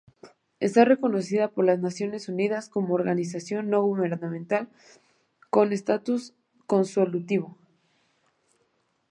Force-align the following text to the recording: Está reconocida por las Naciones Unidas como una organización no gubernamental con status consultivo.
Está 0.59 0.83
reconocida 0.83 1.51
por 1.51 1.63
las 1.63 1.77
Naciones 1.79 2.27
Unidas 2.27 2.69
como 2.69 2.87
una 2.95 2.95
organización 3.03 3.69
no 3.69 3.83
gubernamental 3.83 4.67
con 5.51 5.71
status 5.73 6.33
consultivo. 6.65 7.55